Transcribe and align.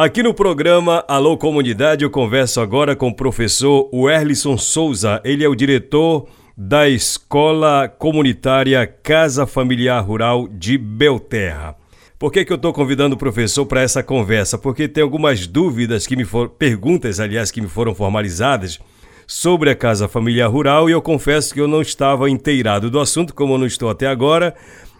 Aqui 0.00 0.22
no 0.22 0.32
programa 0.32 1.04
Alô 1.08 1.36
Comunidade 1.36 2.04
eu 2.04 2.10
converso 2.10 2.60
agora 2.60 2.94
com 2.94 3.08
o 3.08 3.16
professor 3.16 3.90
Werlison 3.92 4.56
Souza. 4.56 5.20
Ele 5.24 5.42
é 5.42 5.48
o 5.48 5.56
diretor 5.56 6.28
da 6.56 6.88
Escola 6.88 7.88
Comunitária 7.88 8.86
Casa 8.86 9.44
Familiar 9.44 10.00
Rural 10.00 10.46
de 10.46 10.78
Belterra. 10.78 11.74
Por 12.16 12.30
que, 12.30 12.44
que 12.44 12.52
eu 12.52 12.54
estou 12.54 12.72
convidando 12.72 13.16
o 13.16 13.18
professor 13.18 13.66
para 13.66 13.80
essa 13.80 14.00
conversa? 14.00 14.56
Porque 14.56 14.86
tem 14.86 15.02
algumas 15.02 15.48
dúvidas 15.48 16.06
que 16.06 16.14
me 16.14 16.24
foram, 16.24 16.48
perguntas, 16.48 17.18
aliás, 17.18 17.50
que 17.50 17.60
me 17.60 17.66
foram 17.66 17.92
formalizadas 17.92 18.78
sobre 19.26 19.68
a 19.68 19.74
Casa 19.74 20.06
Familiar 20.06 20.48
Rural 20.48 20.88
e 20.88 20.92
eu 20.92 21.02
confesso 21.02 21.52
que 21.52 21.60
eu 21.60 21.66
não 21.66 21.82
estava 21.82 22.30
inteirado 22.30 22.88
do 22.88 23.00
assunto, 23.00 23.34
como 23.34 23.54
eu 23.54 23.58
não 23.58 23.66
estou 23.66 23.90
até 23.90 24.06
agora, 24.06 24.54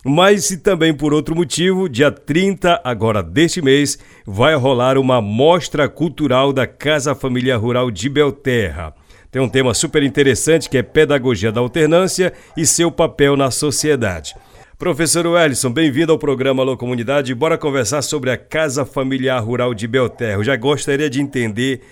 mas 0.05 0.51
e 0.51 0.59
também 0.59 0.95
por 0.95 1.13
outro 1.13 1.35
motivo, 1.35 1.89
dia 1.89 2.11
30 2.11 2.81
agora 2.85 3.23
deste 3.23 3.61
mês, 3.61 3.99
vai 4.27 4.55
rolar 4.55 4.97
uma 4.97 5.21
mostra 5.21 5.89
cultural 5.89 6.53
da 6.53 6.67
Casa 6.67 7.15
Família 7.15 7.57
Rural 7.57 7.91
de 7.91 8.09
Belterra. 8.09 8.95
Tem 9.31 9.43
um 9.43 9.49
tema 9.49 9.75
super 9.75 10.03
interessante 10.03 10.71
que 10.71 10.79
é 10.79 10.83
pedagogia 10.83 11.53
da 11.53 11.61
alternância 11.61 12.33
e 12.57 12.65
seu 12.65 12.91
papel 12.91 13.37
na 13.37 13.51
sociedade. 13.51 14.35
Professor 14.79 15.27
Wellison, 15.27 15.73
bem-vindo 15.73 16.13
ao 16.13 16.19
programa 16.19 16.63
Alô 16.63 16.77
Comunidade. 16.77 17.35
Bora 17.35 17.59
conversar 17.59 18.01
sobre 18.01 18.31
a 18.31 18.39
Casa 18.39 18.87
Familiar 18.87 19.43
Rural 19.43 19.75
de 19.75 19.89
Belterra. 19.89 20.35
Eu 20.35 20.45
já 20.45 20.55
gostaria 20.55 21.11
de 21.11 21.21
entender, 21.21 21.83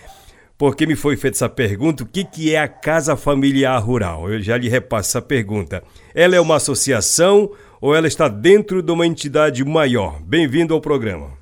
porque 0.57 0.87
me 0.87 0.95
foi 0.95 1.17
feita 1.17 1.37
essa 1.37 1.49
pergunta, 1.49 2.05
o 2.05 2.07
que, 2.07 2.25
que 2.25 2.55
é 2.55 2.61
a 2.61 2.69
Casa 2.69 3.17
Familiar 3.17 3.83
Rural? 3.83 4.33
Eu 4.33 4.41
já 4.41 4.57
lhe 4.57 4.69
repasso 4.69 5.11
essa 5.11 5.21
pergunta. 5.21 5.83
Ela 6.15 6.37
é 6.37 6.41
uma 6.41 6.57
associação 6.57 7.51
ou 7.81 7.95
ela 7.95 8.07
está 8.07 8.29
dentro 8.29 8.83
de 8.83 8.93
uma 8.93 9.07
entidade 9.07 9.65
maior? 9.65 10.21
Bem-vindo 10.23 10.75
ao 10.75 10.81
programa. 10.81 11.37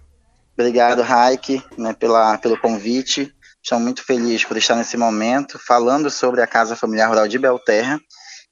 Obrigado, 0.57 1.03
Raik, 1.03 1.63
né, 1.77 1.93
pela, 1.93 2.39
pelo 2.39 2.59
convite. 2.59 3.33
Estou 3.63 3.81
muito 3.81 4.05
feliz 4.05 4.45
por 4.45 4.57
estar 4.57 4.77
nesse 4.77 4.97
momento 4.97 5.59
falando 5.59 6.11
sobre 6.11 6.43
a 6.43 6.47
Casa 6.47 6.77
Familiar 6.77 7.09
Rural 7.09 7.27
de 7.27 7.39
Belterra. 7.39 8.01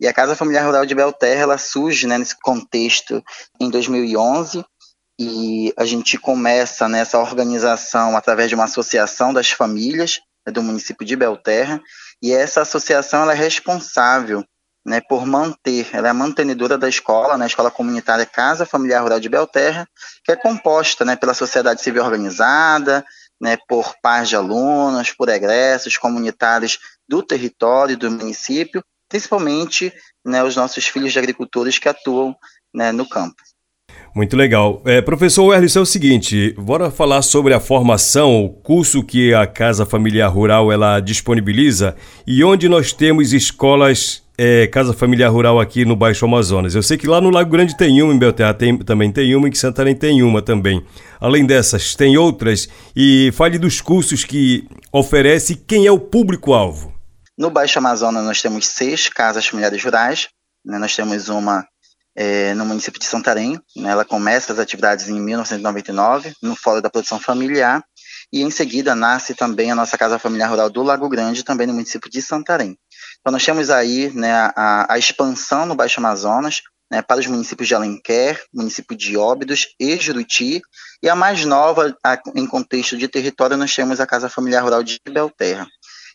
E 0.00 0.06
a 0.08 0.12
Casa 0.12 0.34
Familiar 0.34 0.64
Rural 0.64 0.86
de 0.86 0.94
Belterra 0.94 1.42
ela 1.42 1.58
surge 1.58 2.06
né, 2.06 2.18
nesse 2.18 2.36
contexto 2.40 3.22
em 3.60 3.70
2011 3.70 4.64
e 5.20 5.72
a 5.76 5.84
gente 5.84 6.18
começa 6.18 6.88
nessa 6.88 7.18
organização 7.18 8.16
através 8.16 8.48
de 8.48 8.54
uma 8.54 8.64
associação 8.64 9.32
das 9.32 9.50
famílias 9.50 10.18
né, 10.46 10.52
do 10.52 10.62
município 10.62 11.06
de 11.06 11.14
Belterra 11.14 11.80
e 12.20 12.32
essa 12.32 12.62
associação 12.62 13.22
ela 13.22 13.32
é 13.32 13.36
responsável 13.36 14.44
né, 14.84 15.00
por 15.00 15.24
manter, 15.26 15.88
ela 15.92 16.08
é 16.08 16.10
a 16.10 16.14
mantenedora 16.14 16.76
da 16.76 16.88
escola, 16.88 17.38
né, 17.38 17.44
a 17.44 17.46
Escola 17.46 17.70
Comunitária 17.70 18.26
Casa 18.26 18.66
Familiar 18.66 19.02
Rural 19.02 19.20
de 19.20 19.28
Belterra, 19.28 19.86
que 20.24 20.32
é 20.32 20.36
composta 20.36 21.04
né, 21.04 21.14
pela 21.14 21.34
sociedade 21.34 21.82
civil 21.82 22.04
organizada, 22.04 23.04
né, 23.40 23.56
por 23.68 23.94
pais 24.02 24.28
de 24.28 24.36
alunos, 24.36 25.12
por 25.12 25.28
egressos 25.28 25.96
comunitários 25.96 26.78
do 27.08 27.22
território, 27.22 27.96
do 27.96 28.10
município, 28.10 28.82
principalmente 29.08 29.92
né, 30.24 30.42
os 30.42 30.56
nossos 30.56 30.86
filhos 30.86 31.12
de 31.12 31.18
agricultores 31.18 31.78
que 31.78 31.88
atuam 31.88 32.34
né, 32.74 32.90
no 32.92 33.08
campo. 33.08 33.36
Muito 34.14 34.36
legal. 34.36 34.82
É, 34.84 35.00
professor 35.00 35.46
Werlis, 35.46 35.74
é 35.74 35.80
o 35.80 35.86
seguinte, 35.86 36.54
bora 36.58 36.90
falar 36.90 37.22
sobre 37.22 37.54
a 37.54 37.60
formação, 37.60 38.44
o 38.44 38.50
curso 38.50 39.02
que 39.02 39.32
a 39.32 39.46
Casa 39.46 39.86
Familiar 39.86 40.30
Rural 40.30 40.70
ela 40.70 41.00
disponibiliza 41.00 41.96
e 42.26 42.44
onde 42.44 42.68
nós 42.68 42.92
temos 42.92 43.32
escolas 43.32 44.22
é, 44.44 44.66
Casa 44.66 44.92
Familiar 44.92 45.30
Rural 45.30 45.60
aqui 45.60 45.84
no 45.84 45.94
Baixo 45.94 46.24
Amazonas. 46.24 46.74
Eu 46.74 46.82
sei 46.82 46.98
que 46.98 47.06
lá 47.06 47.20
no 47.20 47.30
Lago 47.30 47.48
Grande 47.48 47.76
tem 47.76 48.02
uma, 48.02 48.12
em 48.12 48.18
Belterra 48.18 48.52
tem, 48.52 48.76
também 48.76 49.12
tem 49.12 49.36
uma, 49.36 49.48
em 49.48 49.54
Santarém 49.54 49.94
tem 49.94 50.20
uma 50.20 50.42
também. 50.42 50.84
Além 51.20 51.46
dessas, 51.46 51.94
tem 51.94 52.16
outras 52.16 52.68
e 52.96 53.30
fale 53.34 53.56
dos 53.56 53.80
cursos 53.80 54.24
que 54.24 54.66
oferece 54.90 55.54
quem 55.54 55.86
é 55.86 55.92
o 55.92 56.00
público-alvo. 56.00 56.92
No 57.38 57.50
Baixo 57.50 57.78
Amazonas 57.78 58.24
nós 58.24 58.42
temos 58.42 58.66
seis 58.66 59.08
casas 59.08 59.46
familiares 59.46 59.80
rurais, 59.84 60.28
né? 60.66 60.76
nós 60.76 60.96
temos 60.96 61.28
uma 61.28 61.64
é, 62.16 62.52
no 62.54 62.66
município 62.66 62.98
de 62.98 63.06
Santarém. 63.06 63.60
Né, 63.76 63.90
ela 63.90 64.04
começa 64.04 64.52
as 64.52 64.58
atividades 64.58 65.08
em 65.08 65.20
1999, 65.20 66.32
no 66.42 66.56
Fórum 66.56 66.80
da 66.80 66.90
Produção 66.90 67.20
Familiar, 67.20 67.80
e 68.32 68.42
em 68.42 68.50
seguida 68.50 68.92
nasce 68.92 69.34
também 69.34 69.70
a 69.70 69.74
nossa 69.76 69.96
Casa 69.96 70.18
Familiar 70.18 70.50
Rural 70.50 70.68
do 70.68 70.82
Lago 70.82 71.08
Grande, 71.08 71.44
também 71.44 71.68
no 71.68 71.74
município 71.74 72.10
de 72.10 72.20
Santarém. 72.20 72.76
Então, 73.22 73.32
nós 73.32 73.44
temos 73.44 73.70
aí 73.70 74.10
né, 74.10 74.32
a, 74.34 74.92
a, 74.92 74.98
expansão 74.98 75.64
no 75.64 75.76
Baixo 75.76 76.00
Amazonas 76.00 76.60
né, 76.90 77.00
para 77.00 77.20
os 77.20 77.26
municípios 77.28 77.68
de 77.68 77.74
Alenquer, 77.74 78.42
município 78.52 78.96
de 78.96 79.16
Óbidos 79.16 79.68
e 79.78 79.96
Juruti, 79.96 80.60
e 81.00 81.08
a 81.08 81.14
mais 81.14 81.44
nova, 81.44 81.96
a, 82.04 82.20
em 82.34 82.46
contexto 82.48 82.98
de 82.98 83.06
território, 83.06 83.56
nós 83.56 83.72
temos 83.72 84.00
a 84.00 84.06
Casa 84.06 84.28
Familiar 84.28 84.64
Rural 84.64 84.82
de 84.82 84.98
Belterra. 85.08 85.68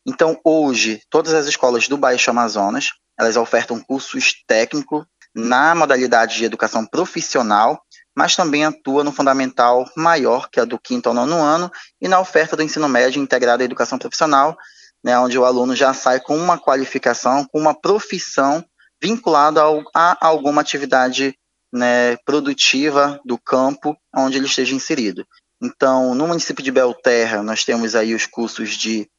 Então, 0.05 0.37
hoje, 0.43 1.01
todas 1.09 1.33
as 1.33 1.47
escolas 1.47 1.87
do 1.87 1.97
Baixo 1.97 2.29
Amazonas, 2.29 2.91
elas 3.17 3.37
ofertam 3.37 3.79
cursos 3.79 4.33
técnicos 4.45 5.05
na 5.33 5.73
modalidade 5.73 6.35
de 6.35 6.43
educação 6.43 6.85
profissional, 6.85 7.81
mas 8.13 8.35
também 8.35 8.65
atua 8.65 9.03
no 9.03 9.13
fundamental 9.13 9.89
maior, 9.95 10.49
que 10.49 10.59
é 10.59 10.65
do 10.65 10.77
quinto 10.77 11.07
ao 11.07 11.15
nono 11.15 11.35
ano, 11.35 11.71
e 12.01 12.07
na 12.07 12.19
oferta 12.19 12.55
do 12.55 12.63
ensino 12.63 12.89
médio 12.89 13.21
integrado 13.21 13.63
à 13.63 13.65
educação 13.65 13.97
profissional, 13.97 14.57
né, 15.07 15.17
onde 15.17 15.39
o 15.39 15.45
aluno 15.45 15.73
já 15.73 15.93
sai 15.93 16.19
com 16.19 16.35
uma 16.35 16.59
qualificação, 16.59 17.45
com 17.45 17.57
uma 17.57 17.73
profissão 17.73 18.61
vinculada 19.01 19.61
a, 19.95 20.17
a 20.19 20.27
alguma 20.27 20.59
atividade 20.59 21.33
né, 21.71 22.17
produtiva 22.25 23.17
do 23.23 23.37
campo 23.37 23.95
onde 24.13 24.37
ele 24.37 24.47
esteja 24.47 24.75
inserido. 24.75 25.25
Então, 25.63 26.13
no 26.13 26.27
município 26.27 26.61
de 26.61 26.73
Belterra, 26.73 27.41
nós 27.41 27.63
temos 27.63 27.95
aí 27.95 28.13
os 28.13 28.25
cursos 28.25 28.71
de 28.71 29.09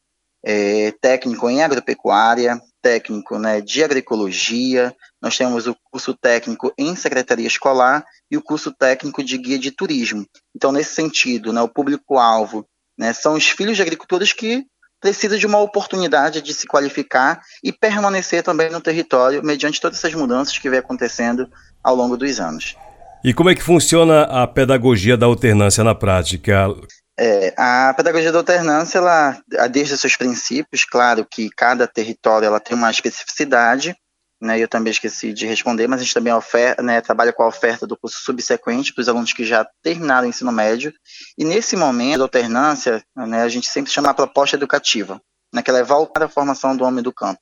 é, 0.45 0.93
técnico 1.01 1.49
em 1.49 1.63
agropecuária, 1.63 2.61
técnico 2.83 3.39
né, 3.39 3.63
de 3.63 3.83
agroecologia, 3.83 4.95
nós 5.23 5.39
temos 5.39 5.67
o 5.67 5.75
curso 5.91 6.13
técnico 6.13 6.71
em 6.77 6.95
secretaria 6.97 7.47
escolar 7.47 8.05
e 8.31 8.37
o 8.37 8.43
curso 8.43 8.71
técnico 8.79 9.25
de 9.25 9.39
guia 9.39 9.59
de 9.59 9.71
turismo. 9.71 10.27
Então, 10.55 10.71
nesse 10.71 10.95
sentido, 10.95 11.51
né, 11.51 11.63
o 11.63 11.69
público-alvo 11.69 12.67
né, 12.99 13.15
são 13.15 13.33
os 13.33 13.49
filhos 13.49 13.77
de 13.77 13.83
agricultores 13.83 14.35
que 14.35 14.67
precisam 15.01 15.39
de 15.39 15.47
uma 15.47 15.59
oportunidade 15.59 16.43
de 16.43 16.53
se 16.53 16.67
qualificar 16.67 17.41
e 17.63 17.73
permanecer 17.73 18.43
também 18.43 18.71
no 18.71 18.81
território 18.81 19.43
mediante 19.45 19.81
todas 19.81 19.99
essas 19.99 20.15
mudanças 20.15 20.59
que 20.59 20.69
vem 20.69 20.79
acontecendo 20.79 21.49
ao 21.83 21.95
longo 21.95 22.17
dos 22.17 22.41
anos. 22.41 22.77
E 23.25 23.35
como 23.35 23.51
é 23.51 23.55
que 23.55 23.63
funciona 23.63 24.23
a 24.23 24.47
pedagogia 24.47 25.17
da 25.17 25.27
alternância 25.27 25.83
na 25.83 25.95
prática? 25.95 26.69
É, 27.19 27.53
a 27.57 27.93
pedagogia 27.97 28.31
da 28.31 28.39
alternância, 28.39 28.99
ela, 28.99 29.37
desde 29.71 29.95
os 29.95 30.01
seus 30.01 30.17
princípios, 30.17 30.85
claro 30.85 31.27
que 31.29 31.51
cada 31.51 31.87
território 31.87 32.47
ela 32.47 32.61
tem 32.61 32.77
uma 32.77 32.91
especificidade, 32.91 33.95
né, 34.41 34.59
eu 34.59 34.69
também 34.69 34.91
esqueci 34.91 35.33
de 35.33 35.47
responder, 35.47 35.89
mas 35.89 36.01
a 36.01 36.05
gente 36.05 36.15
também 36.15 36.33
oferta, 36.33 36.83
né, 36.83 37.01
trabalha 37.01 37.33
com 37.33 37.43
a 37.43 37.49
oferta 37.49 37.87
do 37.87 37.97
curso 37.97 38.19
subsequente 38.23 38.95
para 38.95 39.03
os 39.03 39.09
alunos 39.09 39.33
que 39.33 39.45
já 39.45 39.67
terminaram 39.83 40.27
o 40.27 40.31
ensino 40.31 40.53
médio, 40.53 40.93
e 41.37 41.45
nesse 41.45 41.77
momento 41.77 42.19
da 42.19 42.25
alternância, 42.25 43.03
né, 43.17 43.43
a 43.43 43.49
gente 43.49 43.69
sempre 43.69 43.91
chama 43.91 44.11
a 44.11 44.15
proposta 44.15 44.57
educativa, 44.57 45.21
né, 45.53 45.63
que 45.63 45.71
ela 45.71 45.81
é 45.81 45.85
voltada 45.85 46.27
à 46.27 46.29
formação 46.29 46.77
do 46.77 46.85
homem 46.85 47.03
do 47.03 47.13
campo. 47.13 47.41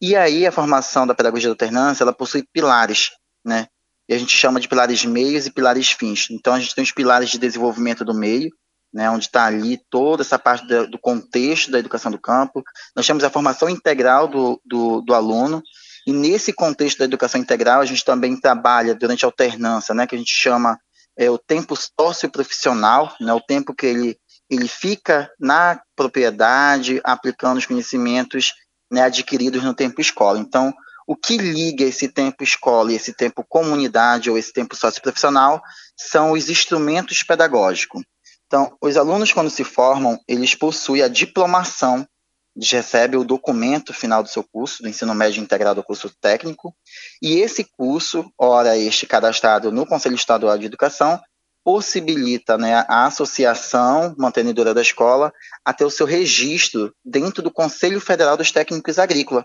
E 0.00 0.16
aí 0.16 0.46
a 0.46 0.52
formação 0.52 1.06
da 1.06 1.14
pedagogia 1.14 1.48
da 1.48 1.52
alternância, 1.52 2.04
ela 2.04 2.12
possui 2.12 2.44
pilares, 2.52 3.10
né, 3.44 3.66
e 4.08 4.14
a 4.14 4.18
gente 4.18 4.36
chama 4.36 4.60
de 4.60 4.68
pilares 4.68 5.04
meios 5.04 5.46
e 5.46 5.50
pilares 5.50 5.90
fins. 5.90 6.28
Então 6.30 6.54
a 6.54 6.60
gente 6.60 6.74
tem 6.74 6.84
os 6.84 6.92
pilares 6.92 7.30
de 7.30 7.38
desenvolvimento 7.38 8.04
do 8.04 8.14
meio, 8.14 8.50
né, 8.94 9.10
onde 9.10 9.24
está 9.24 9.46
ali 9.46 9.80
toda 9.90 10.22
essa 10.22 10.38
parte 10.38 10.64
do, 10.66 10.98
contexto 11.00 11.70
da 11.70 11.80
educação 11.80 12.12
do 12.12 12.18
campo. 12.18 12.62
Nós 12.94 13.04
temos 13.04 13.24
a 13.24 13.30
formação 13.30 13.68
integral 13.68 14.28
do, 14.28 14.60
do, 14.64 15.00
do, 15.00 15.14
aluno, 15.14 15.60
e 16.06 16.12
nesse 16.12 16.52
contexto 16.52 16.98
da 16.98 17.04
educação 17.04 17.40
integral, 17.40 17.80
a 17.80 17.86
gente 17.86 18.04
também 18.04 18.38
trabalha 18.38 18.94
durante 18.94 19.24
a 19.24 19.28
alternância, 19.28 19.94
né, 19.94 20.06
que 20.06 20.14
a 20.14 20.18
gente 20.18 20.32
chama 20.32 20.78
é, 21.16 21.30
o 21.30 21.38
tempo 21.38 21.74
socioprofissional, 21.76 23.14
né, 23.20 23.32
o 23.32 23.40
tempo 23.40 23.74
que 23.74 23.86
ele, 23.86 24.18
ele 24.50 24.68
fica 24.68 25.30
na 25.38 25.80
propriedade, 25.96 27.00
aplicando 27.04 27.58
os 27.58 27.66
conhecimentos 27.66 28.52
né, 28.90 29.02
adquiridos 29.02 29.62
no 29.62 29.74
tempo 29.74 30.00
escola. 30.00 30.38
Então, 30.38 30.74
o 31.06 31.14
que 31.16 31.36
liga 31.36 31.84
esse 31.84 32.08
tempo 32.08 32.42
escola 32.42 32.92
e 32.92 32.96
esse 32.96 33.12
tempo 33.12 33.44
comunidade 33.46 34.30
ou 34.30 34.38
esse 34.38 34.52
tempo 34.52 34.74
socioprofissional 34.74 35.62
são 35.96 36.32
os 36.32 36.48
instrumentos 36.48 37.22
pedagógicos. 37.22 38.02
Então, 38.46 38.76
os 38.80 38.96
alunos, 38.96 39.32
quando 39.32 39.50
se 39.50 39.64
formam, 39.64 40.18
eles 40.28 40.54
possuem 40.54 41.02
a 41.02 41.08
diplomação, 41.08 42.06
eles 42.56 42.70
recebem 42.70 43.18
o 43.18 43.24
documento 43.24 43.92
final 43.92 44.22
do 44.22 44.28
seu 44.28 44.44
curso, 44.44 44.82
do 44.82 44.88
ensino 44.88 45.14
médio 45.14 45.42
integrado 45.42 45.80
ao 45.80 45.86
curso 45.86 46.10
técnico, 46.20 46.74
e 47.20 47.40
esse 47.40 47.64
curso, 47.64 48.30
ora 48.38 48.76
este 48.76 49.06
cadastrado 49.06 49.72
no 49.72 49.86
Conselho 49.86 50.14
Estadual 50.14 50.56
de 50.56 50.66
Educação, 50.66 51.20
possibilita 51.64 52.58
né, 52.58 52.84
a 52.86 53.06
associação 53.06 54.14
mantenedora 54.18 54.74
da 54.74 54.82
escola 54.82 55.32
a 55.64 55.72
ter 55.72 55.84
o 55.84 55.90
seu 55.90 56.06
registro 56.06 56.94
dentro 57.02 57.42
do 57.42 57.50
Conselho 57.50 58.00
Federal 58.00 58.36
dos 58.36 58.52
Técnicos 58.52 58.98
Agrícolas, 58.98 59.44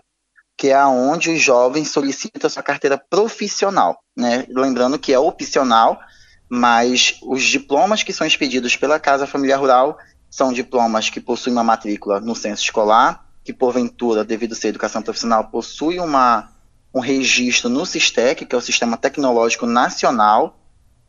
que 0.56 0.68
é 0.68 0.84
onde 0.84 1.30
os 1.30 1.40
jovens 1.40 1.90
solicitam 1.90 2.50
sua 2.50 2.62
carteira 2.62 2.98
profissional. 2.98 3.98
Né? 4.14 4.44
Lembrando 4.50 4.98
que 4.98 5.14
é 5.14 5.18
opcional, 5.18 5.98
mas 6.48 7.18
os 7.22 7.42
diplomas 7.42 8.02
que 8.02 8.12
são 8.12 8.26
expedidos 8.26 8.76
pela 8.76 9.00
Casa 9.00 9.26
Familiar 9.26 9.58
Rural 9.58 9.96
são 10.30 10.52
diplomas 10.52 11.10
que 11.10 11.20
possuem 11.20 11.54
uma 11.54 11.64
matrícula 11.64 12.20
no 12.20 12.36
censo 12.36 12.62
escolar, 12.62 13.26
que 13.42 13.52
porventura, 13.52 14.24
devido 14.24 14.52
a 14.52 14.54
ser 14.54 14.68
educação 14.68 15.02
profissional, 15.02 15.48
possui 15.48 15.98
uma, 15.98 16.48
um 16.94 17.00
registro 17.00 17.68
no 17.68 17.84
SISTEC, 17.84 18.46
que 18.46 18.54
é 18.54 18.58
o 18.58 18.60
Sistema 18.60 18.96
Tecnológico 18.96 19.66
Nacional, 19.66 20.56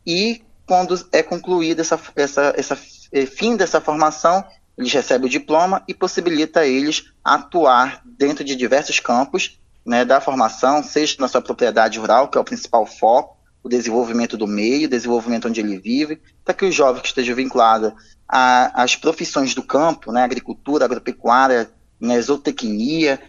e 0.04 0.42
quando 0.66 0.98
é 1.12 1.22
concluída 1.22 1.82
essa, 1.82 2.00
essa, 2.16 2.52
essa 2.56 2.78
eh, 3.12 3.26
fim 3.26 3.56
dessa 3.56 3.80
formação, 3.80 4.44
eles 4.76 4.92
recebem 4.92 5.26
o 5.26 5.30
diploma 5.30 5.82
e 5.86 5.94
possibilita 5.94 6.66
eles 6.66 7.12
atuar 7.22 8.00
dentro 8.04 8.42
de 8.42 8.56
diversos 8.56 8.98
campos 8.98 9.60
né, 9.84 10.04
da 10.04 10.20
formação, 10.20 10.82
seja 10.82 11.16
na 11.18 11.28
sua 11.28 11.42
propriedade 11.42 11.98
rural, 11.98 12.28
que 12.28 12.38
é 12.38 12.40
o 12.40 12.44
principal 12.44 12.86
foco, 12.86 13.36
o 13.62 13.68
desenvolvimento 13.68 14.36
do 14.36 14.46
meio, 14.46 14.86
o 14.86 14.90
desenvolvimento 14.90 15.48
onde 15.48 15.60
ele 15.60 15.78
vive, 15.78 16.20
para 16.44 16.54
que 16.54 16.64
os 16.64 16.74
jovens 16.74 17.02
que 17.02 17.08
estejam 17.08 17.36
vinculados 17.36 17.92
às 18.28 18.96
profissões 18.96 19.54
do 19.54 19.62
campo, 19.62 20.10
né, 20.10 20.24
agricultura, 20.24 20.84
agropecuária, 20.84 21.70
né, 22.00 22.20
zootecnia, 22.20 23.20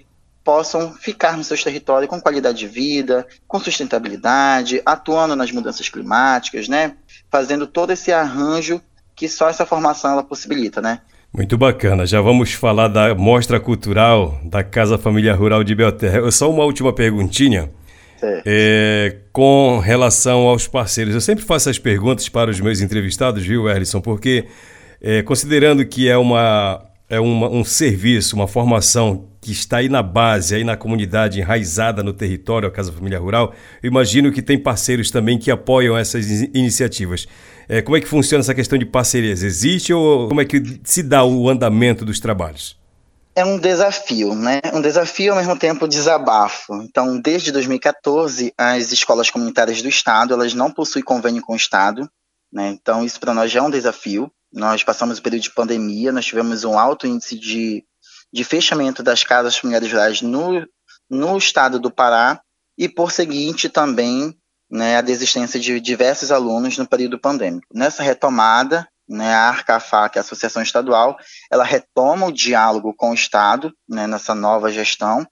possam 0.43 0.93
ficar 0.93 1.37
nos 1.37 1.47
seus 1.47 1.63
territórios 1.63 2.09
com 2.09 2.19
qualidade 2.19 2.57
de 2.57 2.67
vida, 2.67 3.25
com 3.47 3.59
sustentabilidade, 3.59 4.81
atuando 4.85 5.35
nas 5.35 5.51
mudanças 5.51 5.87
climáticas, 5.87 6.67
né, 6.67 6.95
fazendo 7.29 7.67
todo 7.67 7.91
esse 7.91 8.11
arranjo 8.11 8.81
que 9.15 9.27
só 9.27 9.49
essa 9.49 9.65
formação 9.65 10.11
ela 10.11 10.23
possibilita, 10.23 10.81
né? 10.81 10.99
Muito 11.35 11.57
bacana. 11.57 12.05
Já 12.05 12.21
vamos 12.21 12.53
falar 12.53 12.87
da 12.87 13.15
mostra 13.15 13.59
cultural 13.59 14.39
da 14.43 14.63
Casa 14.63 14.97
Família 14.97 15.33
Rural 15.33 15.63
de 15.63 15.73
Belterra. 15.73 16.29
Só 16.29 16.49
uma 16.49 16.63
última 16.63 16.93
perguntinha. 16.93 17.71
É, 18.45 19.17
com 19.31 19.79
relação 19.79 20.41
aos 20.47 20.67
parceiros, 20.67 21.13
eu 21.13 21.21
sempre 21.21 21.43
faço 21.43 21.69
as 21.69 21.77
perguntas 21.77 22.29
para 22.29 22.49
os 22.49 22.59
meus 22.59 22.81
entrevistados, 22.81 23.45
viu, 23.45 23.69
Erlisson? 23.69 24.01
Porque 24.01 24.45
é, 25.01 25.21
considerando 25.21 25.85
que 25.85 26.07
é, 26.07 26.17
uma, 26.17 26.81
é 27.09 27.19
uma, 27.19 27.49
um 27.49 27.63
serviço, 27.63 28.35
uma 28.35 28.47
formação 28.47 29.27
que 29.41 29.51
está 29.51 29.77
aí 29.77 29.89
na 29.89 30.01
base, 30.01 30.55
aí 30.55 30.63
na 30.63 30.77
comunidade 30.77 31.39
enraizada 31.39 32.01
no 32.01 32.13
território, 32.13 32.67
a 32.67 32.71
Casa 32.71 32.93
Família 32.93 33.19
Rural, 33.19 33.53
eu 33.81 33.89
imagino 33.89 34.31
que 34.31 34.41
tem 34.41 34.57
parceiros 34.57 35.11
também 35.11 35.37
que 35.37 35.51
apoiam 35.51 35.97
essas 35.97 36.29
iniciativas. 36.53 37.27
É, 37.67 37.81
como 37.81 37.97
é 37.97 38.01
que 38.01 38.07
funciona 38.07 38.41
essa 38.41 38.55
questão 38.55 38.79
de 38.79 38.85
parcerias? 38.85 39.43
Existe 39.43 39.93
ou 39.93 40.29
como 40.29 40.39
é 40.39 40.45
que 40.45 40.63
se 40.83 41.03
dá 41.03 41.25
o 41.25 41.49
andamento 41.49 42.05
dos 42.05 42.19
trabalhos? 42.19 42.81
É 43.35 43.43
um 43.43 43.57
desafio, 43.57 44.35
né? 44.35 44.61
Um 44.73 44.81
desafio 44.81 45.33
ao 45.33 45.39
mesmo 45.39 45.57
tempo 45.57 45.87
desabafo. 45.87 46.75
Então, 46.83 47.19
desde 47.19 47.51
2014, 47.51 48.53
as 48.55 48.91
escolas 48.91 49.31
comunitárias 49.31 49.81
do 49.81 49.89
estado 49.89 50.33
elas 50.33 50.53
não 50.53 50.69
possuem 50.69 51.03
convênio 51.03 51.41
com 51.41 51.53
o 51.53 51.57
estado, 51.57 52.07
né? 52.51 52.69
Então, 52.69 53.03
isso 53.03 53.19
para 53.19 53.33
nós 53.33 53.51
já 53.51 53.59
é 53.59 53.63
um 53.63 53.71
desafio. 53.71 54.31
Nós 54.51 54.83
passamos 54.83 55.17
o 55.17 55.21
período 55.21 55.41
de 55.41 55.51
pandemia, 55.51 56.11
nós 56.11 56.25
tivemos 56.25 56.63
um 56.63 56.77
alto 56.77 57.07
índice 57.07 57.39
de, 57.39 57.83
de 58.31 58.43
fechamento 58.43 59.01
das 59.01 59.23
casas 59.23 59.57
familiares 59.57 59.91
rurais 59.91 60.21
no, 60.21 60.67
no 61.09 61.35
estado 61.35 61.79
do 61.79 61.89
Pará 61.89 62.39
e, 62.77 62.87
por 62.87 63.11
seguinte, 63.11 63.67
também 63.67 64.37
né, 64.69 64.97
a 64.97 65.01
desistência 65.01 65.59
de 65.59 65.79
diversos 65.79 66.31
alunos 66.31 66.77
no 66.77 66.87
período 66.87 67.19
pandêmico. 67.19 67.65
Nessa 67.73 68.03
retomada, 68.03 68.87
né, 69.13 69.33
a 69.33 69.49
ARCAFA, 69.49 70.09
que 70.09 70.17
é 70.17 70.19
a 70.19 70.23
Associação 70.23 70.61
Estadual, 70.61 71.17
ela 71.51 71.63
retoma 71.63 72.25
o 72.25 72.31
diálogo 72.31 72.93
com 72.95 73.11
o 73.11 73.13
Estado 73.13 73.71
né, 73.87 74.07
nessa 74.07 74.33
nova 74.33 74.71
gestão, 74.71 75.25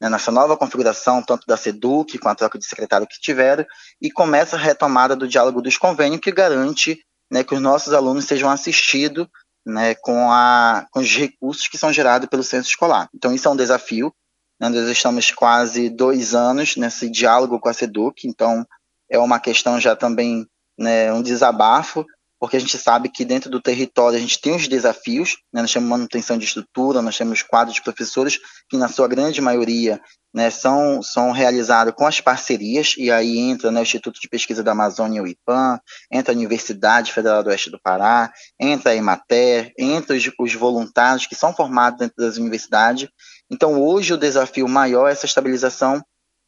né, 0.00 0.08
nessa 0.08 0.32
nova 0.32 0.56
configuração, 0.56 1.22
tanto 1.22 1.46
da 1.46 1.56
SEDUC, 1.56 2.18
com 2.18 2.28
a 2.28 2.34
troca 2.34 2.58
de 2.58 2.66
secretário 2.66 3.06
que 3.06 3.20
tiveram, 3.20 3.64
e 4.00 4.10
começa 4.10 4.56
a 4.56 4.58
retomada 4.58 5.14
do 5.14 5.28
diálogo 5.28 5.60
dos 5.60 5.76
convênios, 5.76 6.20
que 6.20 6.32
garante 6.32 6.98
né, 7.30 7.44
que 7.44 7.54
os 7.54 7.60
nossos 7.60 7.92
alunos 7.92 8.24
sejam 8.24 8.50
assistidos 8.50 9.26
né, 9.66 9.94
com, 9.96 10.30
a, 10.30 10.86
com 10.90 11.00
os 11.00 11.14
recursos 11.14 11.68
que 11.68 11.76
são 11.76 11.92
gerados 11.92 12.28
pelo 12.28 12.42
censo 12.42 12.70
escolar. 12.70 13.08
Então, 13.14 13.34
isso 13.34 13.48
é 13.48 13.50
um 13.50 13.56
desafio. 13.56 14.14
Né, 14.58 14.70
nós 14.70 14.88
estamos 14.88 15.30
quase 15.30 15.90
dois 15.90 16.34
anos 16.34 16.76
nesse 16.76 17.10
diálogo 17.10 17.60
com 17.60 17.68
a 17.68 17.74
SEDUC, 17.74 18.26
então 18.26 18.66
é 19.10 19.18
uma 19.18 19.38
questão 19.38 19.78
já 19.78 19.94
também, 19.94 20.46
né, 20.78 21.12
um 21.12 21.20
desabafo, 21.20 22.06
porque 22.38 22.56
a 22.56 22.60
gente 22.60 22.76
sabe 22.78 23.08
que 23.08 23.24
dentro 23.24 23.50
do 23.50 23.60
território 23.60 24.18
a 24.18 24.20
gente 24.20 24.40
tem 24.40 24.54
os 24.54 24.68
desafios, 24.68 25.36
né, 25.52 25.62
nós 25.62 25.72
temos 25.72 25.88
manutenção 25.88 26.36
de 26.36 26.44
estrutura, 26.44 27.00
nós 27.00 27.16
temos 27.16 27.42
quadros 27.42 27.76
de 27.76 27.82
professores 27.82 28.38
que 28.68 28.76
na 28.76 28.88
sua 28.88 29.08
grande 29.08 29.40
maioria 29.40 30.00
né, 30.34 30.50
são, 30.50 31.02
são 31.02 31.30
realizados 31.30 31.94
com 31.96 32.06
as 32.06 32.20
parcerias, 32.20 32.94
e 32.98 33.10
aí 33.10 33.38
entra 33.38 33.70
né, 33.70 33.80
o 33.80 33.82
Instituto 33.82 34.20
de 34.20 34.28
Pesquisa 34.28 34.62
da 34.62 34.72
Amazônia, 34.72 35.22
o 35.22 35.26
IPAM, 35.26 35.80
entra 36.12 36.34
a 36.34 36.36
Universidade 36.36 37.10
Federal 37.10 37.42
do 37.42 37.48
Oeste 37.48 37.70
do 37.70 37.80
Pará, 37.80 38.30
entra 38.60 38.92
a 38.92 38.94
Emater, 38.94 39.72
entra 39.78 40.14
os, 40.14 40.30
os 40.38 40.54
voluntários 40.54 41.26
que 41.26 41.34
são 41.34 41.54
formados 41.54 42.00
dentro 42.00 42.16
das 42.18 42.36
universidades. 42.36 43.08
Então 43.50 43.80
hoje 43.82 44.12
o 44.12 44.18
desafio 44.18 44.68
maior 44.68 45.08
é 45.08 45.12
essa 45.12 45.24
estabilização, 45.24 46.04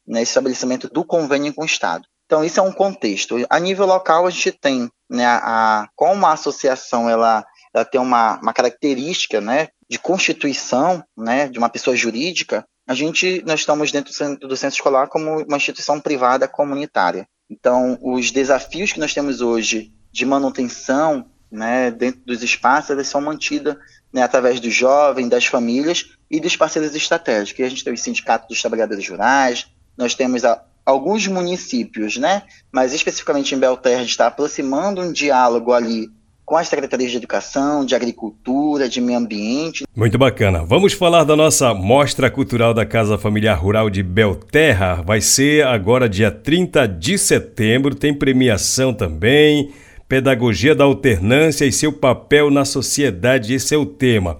né, 0.07 0.21
estabelecimento 0.21 0.87
do 0.87 1.03
convênio 1.03 1.51
com 1.51 1.63
o 1.63 1.65
Estado. 1.65 2.05
Então, 2.29 2.43
isso 2.43 2.59
é 2.59 2.63
um 2.63 2.71
contexto. 2.71 3.43
A 3.49 3.59
nível 3.59 3.87
local, 3.87 4.27
a 4.27 4.29
gente 4.29 4.51
tem, 4.51 4.87
né, 5.09 5.25
a, 5.25 5.89
como 5.95 6.27
a 6.27 6.33
associação 6.33 7.09
ela, 7.09 7.43
ela 7.73 7.83
tem 7.83 7.99
uma, 7.99 8.39
uma 8.39 8.53
característica 8.53 9.41
né, 9.41 9.69
de 9.89 9.97
constituição 9.97 11.03
né, 11.17 11.47
de 11.47 11.57
uma 11.57 11.69
pessoa 11.69 11.95
jurídica, 11.95 12.63
a 12.87 12.93
gente, 12.93 13.43
nós 13.47 13.61
estamos 13.61 13.91
dentro 13.91 14.13
do 14.41 14.55
centro 14.55 14.75
escolar 14.75 15.07
como 15.07 15.41
uma 15.41 15.57
instituição 15.57 15.99
privada 15.99 16.47
comunitária. 16.47 17.27
Então, 17.49 17.97
os 17.99 18.29
desafios 18.29 18.91
que 18.91 18.99
nós 18.99 19.11
temos 19.11 19.41
hoje 19.41 19.91
de 20.11 20.23
manutenção 20.23 21.31
né, 21.51 21.89
dentro 21.89 22.21
dos 22.27 22.43
espaços, 22.43 22.91
eles 22.91 23.07
são 23.07 23.21
mantidos 23.21 23.75
né, 24.13 24.21
através 24.21 24.59
dos 24.59 24.73
jovens, 24.73 25.29
das 25.29 25.47
famílias 25.47 26.11
e 26.29 26.39
dos 26.39 26.55
parceiros 26.55 26.93
estratégicos. 26.93 27.59
E 27.59 27.63
a 27.63 27.69
gente 27.69 27.83
tem 27.83 27.91
os 27.91 28.01
sindicatos 28.01 28.47
dos 28.47 28.61
trabalhadores 28.61 29.09
rurais, 29.09 29.65
nós 29.97 30.13
temos 30.13 30.45
a, 30.45 30.63
alguns 30.89 31.27
municípios, 31.27 32.17
né? 32.17 32.43
Mas 32.71 32.93
especificamente 32.93 33.55
em 33.55 33.59
Belterra 33.59 34.03
está 34.03 34.27
aproximando 34.27 35.01
um 35.01 35.11
diálogo 35.11 35.71
ali 35.71 36.09
com 36.49 36.57
as 36.57 36.67
secretarias 36.67 37.11
de 37.11 37.17
Educação, 37.17 37.85
de 37.85 37.93
Agricultura, 37.93 38.89
de 38.89 38.99
Meio 38.99 39.19
Ambiente. 39.19 39.85
Muito 39.95 40.17
bacana. 40.17 40.65
Vamos 40.65 40.93
falar 40.93 41.23
da 41.23 41.35
nossa 41.35 41.75
Mostra 41.75 42.31
Cultural 42.31 42.73
da 42.73 42.87
Casa 42.87 43.19
Familiar 43.19 43.53
Rural 43.53 43.87
de 43.87 44.01
Belterra. 44.01 45.03
Vai 45.05 45.21
ser 45.21 45.67
agora 45.67 46.09
dia 46.09 46.31
30 46.31 46.87
de 46.87 47.19
setembro, 47.19 47.93
tem 47.93 48.15
premiação 48.15 48.91
também, 48.91 49.71
pedagogia 50.07 50.73
da 50.73 50.85
alternância 50.85 51.65
e 51.65 51.71
seu 51.71 51.93
papel 51.93 52.49
na 52.49 52.65
sociedade, 52.65 53.53
esse 53.53 53.75
é 53.75 53.77
o 53.77 53.85
tema. 53.85 54.39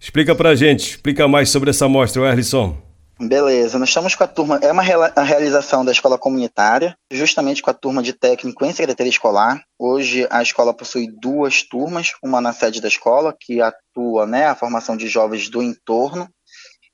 Explica 0.00 0.34
pra 0.34 0.54
gente, 0.54 0.92
explica 0.92 1.28
mais 1.28 1.50
sobre 1.50 1.68
essa 1.68 1.86
mostra, 1.86 2.26
Erlisson. 2.26 2.89
Beleza, 3.22 3.78
nós 3.78 3.90
estamos 3.90 4.14
com 4.14 4.24
a 4.24 4.26
turma, 4.26 4.58
é 4.62 4.72
uma 4.72 4.82
realização 4.82 5.84
da 5.84 5.92
escola 5.92 6.16
comunitária, 6.16 6.96
justamente 7.10 7.60
com 7.60 7.68
a 7.68 7.74
turma 7.74 8.02
de 8.02 8.14
técnico 8.14 8.64
em 8.64 8.72
secretaria 8.72 9.10
escolar. 9.10 9.62
Hoje 9.78 10.26
a 10.30 10.40
escola 10.40 10.72
possui 10.72 11.06
duas 11.20 11.62
turmas, 11.62 12.12
uma 12.22 12.40
na 12.40 12.54
sede 12.54 12.80
da 12.80 12.88
escola, 12.88 13.36
que 13.38 13.60
atua 13.60 14.26
né, 14.26 14.46
a 14.46 14.54
formação 14.54 14.96
de 14.96 15.06
jovens 15.06 15.50
do 15.50 15.62
entorno. 15.62 16.30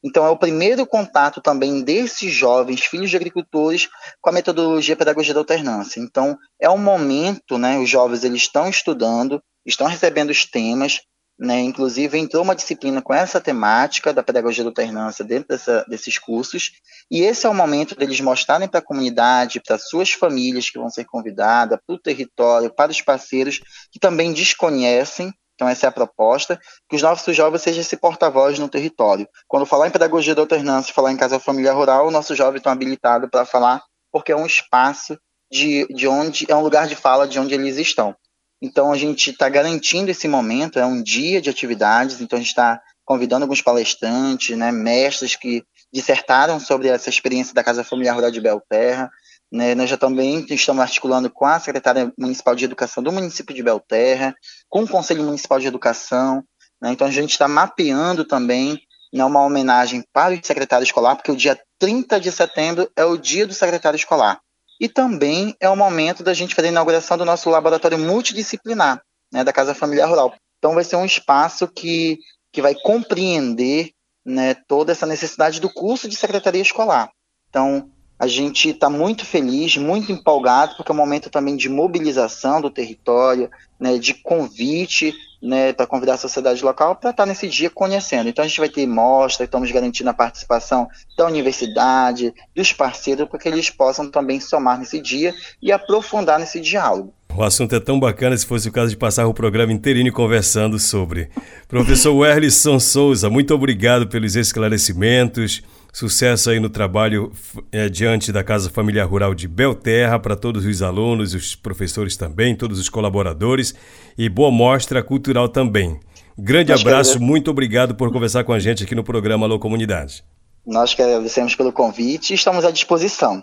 Então 0.02 0.26
é 0.26 0.28
o 0.28 0.36
primeiro 0.36 0.84
contato 0.84 1.40
também 1.40 1.80
desses 1.80 2.32
jovens, 2.32 2.80
filhos 2.80 3.08
de 3.10 3.16
agricultores, 3.16 3.88
com 4.20 4.28
a 4.28 4.32
metodologia 4.32 4.96
pedagogia 4.96 5.32
da 5.32 5.38
alternância. 5.38 6.00
Então 6.00 6.36
é 6.60 6.68
um 6.68 6.76
momento, 6.76 7.56
né, 7.56 7.78
os 7.78 7.88
jovens 7.88 8.24
eles 8.24 8.42
estão 8.42 8.68
estudando, 8.68 9.40
estão 9.64 9.86
recebendo 9.86 10.30
os 10.30 10.44
temas, 10.44 11.02
né? 11.38 11.60
Inclusive, 11.60 12.18
entrou 12.18 12.42
uma 12.42 12.54
disciplina 12.54 13.02
com 13.02 13.12
essa 13.12 13.40
temática 13.40 14.12
da 14.12 14.22
pedagogia 14.22 14.64
da 14.64 14.70
alternância 14.70 15.24
dentro 15.24 15.48
dessa, 15.48 15.84
desses 15.88 16.18
cursos, 16.18 16.72
e 17.10 17.22
esse 17.22 17.46
é 17.46 17.48
o 17.48 17.54
momento 17.54 17.94
deles 17.94 18.20
mostrarem 18.20 18.68
para 18.68 18.80
a 18.80 18.84
comunidade, 18.84 19.60
para 19.60 19.78
suas 19.78 20.10
famílias 20.10 20.70
que 20.70 20.78
vão 20.78 20.90
ser 20.90 21.04
convidadas, 21.04 21.78
para 21.86 21.94
o 21.94 21.98
território, 21.98 22.74
para 22.74 22.90
os 22.90 23.00
parceiros 23.00 23.60
que 23.92 23.98
também 23.98 24.32
desconhecem 24.32 25.32
então, 25.56 25.66
essa 25.66 25.86
é 25.86 25.88
a 25.88 25.92
proposta, 25.92 26.60
que 26.86 26.94
os 26.94 27.02
nossos 27.02 27.34
jovens 27.34 27.62
sejam 27.62 27.80
esse 27.80 27.96
porta-voz 27.96 28.58
no 28.58 28.68
território. 28.68 29.26
Quando 29.48 29.64
falar 29.64 29.88
em 29.88 29.90
pedagogia 29.90 30.34
da 30.34 30.42
alternância, 30.42 30.92
falar 30.92 31.10
em 31.12 31.16
casa 31.16 31.40
familiar 31.40 31.74
rural, 31.74 32.06
o 32.06 32.10
nosso 32.10 32.34
jovem 32.34 32.58
está 32.58 32.70
habilitado 32.70 33.28
para 33.28 33.46
falar, 33.46 33.82
porque 34.12 34.30
é 34.30 34.36
um 34.36 34.44
espaço 34.44 35.18
de, 35.50 35.86
de 35.88 36.06
onde, 36.06 36.44
é 36.46 36.54
um 36.54 36.60
lugar 36.60 36.86
de 36.86 36.94
fala 36.94 37.26
de 37.26 37.40
onde 37.40 37.54
eles 37.54 37.78
estão. 37.78 38.14
Então 38.60 38.92
a 38.92 38.96
gente 38.96 39.30
está 39.30 39.48
garantindo 39.48 40.10
esse 40.10 40.26
momento, 40.26 40.78
é 40.78 40.86
um 40.86 41.02
dia 41.02 41.40
de 41.40 41.50
atividades, 41.50 42.20
então 42.20 42.38
a 42.38 42.40
gente 42.40 42.48
está 42.48 42.80
convidando 43.04 43.44
alguns 43.44 43.60
palestrantes, 43.60 44.56
né, 44.56 44.72
mestres 44.72 45.36
que 45.36 45.62
dissertaram 45.92 46.58
sobre 46.58 46.88
essa 46.88 47.08
experiência 47.08 47.54
da 47.54 47.62
Casa 47.62 47.84
Familiar 47.84 48.14
Rural 48.14 48.30
de 48.30 48.40
Belterra. 48.40 49.10
Né, 49.52 49.76
nós 49.76 49.88
já 49.88 49.96
também 49.96 50.44
estamos 50.50 50.82
articulando 50.82 51.30
com 51.30 51.46
a 51.46 51.60
Secretaria 51.60 52.12
Municipal 52.18 52.56
de 52.56 52.64
Educação 52.64 53.02
do 53.02 53.12
município 53.12 53.54
de 53.54 53.62
Belterra, 53.62 54.34
com 54.68 54.82
o 54.82 54.88
Conselho 54.88 55.22
Municipal 55.22 55.60
de 55.60 55.68
Educação. 55.68 56.42
Né, 56.82 56.90
então 56.90 57.06
a 57.06 57.10
gente 57.10 57.30
está 57.30 57.46
mapeando 57.46 58.24
também 58.24 58.80
né, 59.12 59.24
uma 59.24 59.42
homenagem 59.44 60.02
para 60.12 60.34
o 60.34 60.40
secretário 60.44 60.84
escolar, 60.84 61.14
porque 61.14 61.30
o 61.30 61.36
dia 61.36 61.58
30 61.78 62.18
de 62.18 62.32
setembro 62.32 62.90
é 62.96 63.04
o 63.04 63.16
dia 63.16 63.46
do 63.46 63.54
secretário 63.54 63.96
escolar. 63.96 64.40
E 64.80 64.88
também 64.88 65.54
é 65.60 65.68
o 65.68 65.76
momento 65.76 66.22
da 66.22 66.34
gente 66.34 66.54
fazer 66.54 66.68
a 66.68 66.70
inauguração 66.70 67.16
do 67.16 67.24
nosso 67.24 67.48
laboratório 67.50 67.98
multidisciplinar 67.98 69.02
né, 69.32 69.42
da 69.42 69.52
Casa 69.52 69.74
Familiar 69.74 70.08
Rural. 70.08 70.34
Então 70.58 70.74
vai 70.74 70.84
ser 70.84 70.96
um 70.96 71.04
espaço 71.04 71.68
que, 71.68 72.18
que 72.52 72.62
vai 72.62 72.74
compreender 72.74 73.90
né, 74.24 74.54
toda 74.66 74.92
essa 74.92 75.06
necessidade 75.06 75.60
do 75.60 75.72
curso 75.72 76.08
de 76.08 76.16
secretaria 76.16 76.62
escolar. 76.62 77.10
Então, 77.48 77.90
a 78.18 78.26
gente 78.26 78.70
está 78.70 78.90
muito 78.90 79.24
feliz, 79.24 79.76
muito 79.76 80.10
empolgado, 80.10 80.74
porque 80.76 80.90
é 80.90 80.94
um 80.94 80.98
momento 80.98 81.30
também 81.30 81.56
de 81.56 81.68
mobilização 81.68 82.60
do 82.60 82.70
território, 82.70 83.50
né, 83.78 83.98
de 83.98 84.14
convite 84.14 85.14
né, 85.46 85.72
para 85.72 85.86
convidar 85.86 86.14
a 86.14 86.18
sociedade 86.18 86.62
local 86.64 86.96
para 86.96 87.10
estar 87.10 87.22
tá 87.22 87.26
nesse 87.26 87.48
dia 87.48 87.70
conhecendo. 87.70 88.28
Então 88.28 88.44
a 88.44 88.48
gente 88.48 88.58
vai 88.58 88.68
ter 88.68 88.86
mostra, 88.86 89.44
estamos 89.44 89.70
garantindo 89.70 90.10
a 90.10 90.14
participação 90.14 90.88
da 91.16 91.26
universidade, 91.26 92.34
dos 92.54 92.72
parceiros, 92.72 93.28
para 93.28 93.38
que 93.38 93.48
eles 93.48 93.70
possam 93.70 94.10
também 94.10 94.40
somar 94.40 94.78
nesse 94.78 95.00
dia 95.00 95.34
e 95.62 95.70
aprofundar 95.70 96.38
nesse 96.38 96.60
diálogo. 96.60 97.12
O 97.36 97.42
assunto 97.42 97.74
é 97.74 97.80
tão 97.80 98.00
bacana 98.00 98.34
se 98.36 98.46
fosse 98.46 98.68
o 98.68 98.72
caso 98.72 98.90
de 98.90 98.96
passar 98.96 99.26
o 99.26 99.34
programa 99.34 99.70
inteirinho 99.70 100.10
conversando 100.10 100.78
sobre. 100.78 101.28
Professor 101.68 102.14
Werlison 102.14 102.80
Souza, 102.80 103.28
muito 103.28 103.54
obrigado 103.54 104.06
pelos 104.08 104.36
esclarecimentos. 104.36 105.62
Sucesso 105.96 106.50
aí 106.50 106.60
no 106.60 106.68
trabalho 106.68 107.32
é, 107.72 107.88
diante 107.88 108.30
da 108.30 108.44
Casa 108.44 108.68
Familiar 108.68 109.08
Rural 109.08 109.34
de 109.34 109.48
Belterra 109.48 110.18
para 110.18 110.36
todos 110.36 110.66
os 110.66 110.82
alunos, 110.82 111.32
os 111.32 111.54
professores 111.54 112.18
também, 112.18 112.54
todos 112.54 112.78
os 112.78 112.90
colaboradores 112.90 113.74
e 114.18 114.28
boa 114.28 114.50
mostra 114.50 115.02
cultural 115.02 115.48
também. 115.48 115.98
Grande 116.36 116.70
Nós 116.70 116.82
abraço, 116.82 117.18
muito 117.18 117.50
obrigado 117.50 117.94
por 117.94 118.12
conversar 118.12 118.44
com 118.44 118.52
a 118.52 118.58
gente 118.58 118.84
aqui 118.84 118.94
no 118.94 119.02
programa 119.02 119.46
Alô 119.46 119.58
Comunidade. 119.58 120.22
Nós 120.66 120.92
que 120.92 121.00
agradecemos 121.00 121.54
pelo 121.54 121.72
convite 121.72 122.32
e 122.32 122.34
estamos 122.34 122.66
à 122.66 122.70
disposição. 122.70 123.42